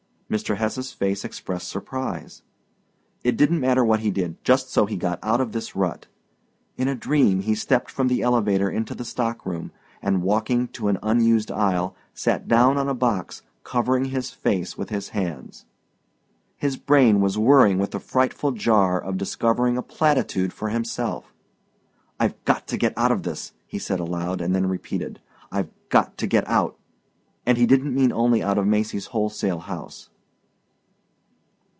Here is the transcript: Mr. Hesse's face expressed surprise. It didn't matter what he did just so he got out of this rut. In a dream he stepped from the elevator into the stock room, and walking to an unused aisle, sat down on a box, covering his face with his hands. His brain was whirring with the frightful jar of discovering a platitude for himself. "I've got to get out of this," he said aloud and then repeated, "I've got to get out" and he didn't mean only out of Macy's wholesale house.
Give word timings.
Mr. 0.31 0.55
Hesse's 0.55 0.93
face 0.93 1.25
expressed 1.25 1.67
surprise. 1.67 2.41
It 3.21 3.35
didn't 3.35 3.59
matter 3.59 3.83
what 3.83 3.99
he 3.99 4.09
did 4.11 4.41
just 4.45 4.69
so 4.71 4.85
he 4.85 4.95
got 4.95 5.19
out 5.21 5.41
of 5.41 5.51
this 5.51 5.75
rut. 5.75 6.07
In 6.77 6.87
a 6.87 6.95
dream 6.95 7.41
he 7.41 7.53
stepped 7.53 7.91
from 7.91 8.07
the 8.07 8.21
elevator 8.21 8.69
into 8.69 8.95
the 8.95 9.03
stock 9.03 9.45
room, 9.45 9.73
and 10.01 10.23
walking 10.23 10.69
to 10.69 10.87
an 10.87 10.97
unused 11.03 11.51
aisle, 11.51 11.97
sat 12.13 12.47
down 12.47 12.77
on 12.77 12.87
a 12.87 12.93
box, 12.93 13.41
covering 13.65 14.05
his 14.05 14.31
face 14.31 14.77
with 14.77 14.89
his 14.89 15.09
hands. 15.09 15.65
His 16.55 16.77
brain 16.77 17.19
was 17.19 17.37
whirring 17.37 17.77
with 17.77 17.91
the 17.91 17.99
frightful 17.99 18.53
jar 18.53 19.01
of 19.01 19.17
discovering 19.17 19.75
a 19.77 19.81
platitude 19.83 20.53
for 20.53 20.69
himself. 20.69 21.33
"I've 22.21 22.41
got 22.45 22.67
to 22.67 22.77
get 22.77 22.93
out 22.97 23.11
of 23.11 23.23
this," 23.23 23.51
he 23.67 23.79
said 23.79 23.99
aloud 23.99 24.39
and 24.39 24.55
then 24.55 24.69
repeated, 24.69 25.19
"I've 25.51 25.71
got 25.89 26.17
to 26.19 26.25
get 26.25 26.47
out" 26.47 26.79
and 27.45 27.57
he 27.57 27.65
didn't 27.65 27.93
mean 27.93 28.13
only 28.13 28.41
out 28.41 28.57
of 28.57 28.65
Macy's 28.65 29.07
wholesale 29.07 29.59
house. 29.59 30.07